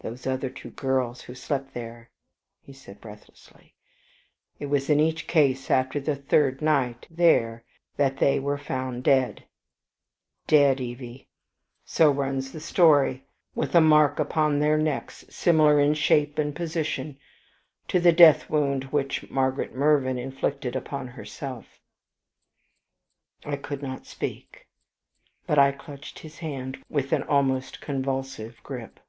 [0.00, 2.08] "Those other two girls who slept there,"
[2.62, 3.74] he said, breathlessly;
[4.60, 7.64] "it was in each case after the third night there
[7.96, 9.42] that they were found dead
[10.46, 11.26] dead, Evie,
[11.84, 13.24] so runs the story,
[13.56, 17.18] with a mark upon their necks similar in shape and position
[17.88, 21.80] to the death wound which Margaret Mervyn inflicted upon herself."
[23.44, 24.68] I could not speak,
[25.48, 29.00] but I clutched his hand with an almost convulsive grip.